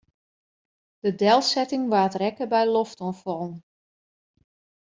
De 1.05 1.11
delsetting 1.21 1.85
waard 1.93 2.15
rekke 2.21 2.45
by 2.53 2.63
loftoanfallen. 2.75 3.55